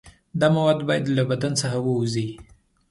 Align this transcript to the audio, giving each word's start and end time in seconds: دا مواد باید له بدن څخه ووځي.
دا 0.39 0.47
مواد 0.55 0.79
باید 0.87 1.05
له 1.15 1.23
بدن 1.31 1.53
څخه 1.61 1.77
ووځي. 1.81 2.27